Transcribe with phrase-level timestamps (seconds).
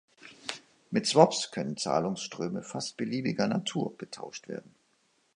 [0.89, 4.73] Mit Swaps können Zahlungsströme fast beliebiger Natur getauscht werden.